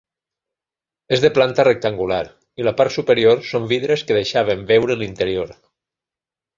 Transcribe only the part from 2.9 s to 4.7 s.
superior són vidres que deixaven